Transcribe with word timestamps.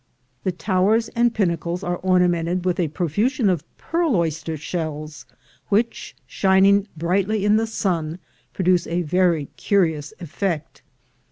The 0.43 0.51
towers 0.51 1.09
and 1.09 1.31
pinnacles 1.31 1.83
are 1.83 1.97
ornamented 1.97 2.65
with 2.65 2.79
a 2.79 2.87
profusion 2.87 3.51
of 3.51 3.63
pearl 3.77 4.15
oyster 4.15 4.57
shells, 4.57 5.27
which, 5.69 6.15
shining 6.25 6.87
brightly 6.97 7.45
in 7.45 7.57
the 7.57 7.67
sun, 7.67 8.17
produce 8.51 8.87
a 8.87 9.03
very 9.03 9.45
curious 9.57 10.11
effect. 10.19 10.81